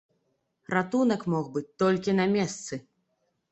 [0.73, 2.83] Ратунак мог быць толькі на месцы.